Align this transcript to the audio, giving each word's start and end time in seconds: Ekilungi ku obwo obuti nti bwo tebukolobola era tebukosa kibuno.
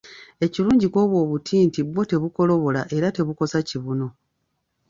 Ekilungi 0.45 0.85
ku 0.91 0.97
obwo 1.03 1.17
obuti 1.23 1.53
nti 1.67 1.79
bwo 1.87 2.01
tebukolobola 2.11 2.81
era 2.95 3.07
tebukosa 3.15 3.57
kibuno. 3.69 4.07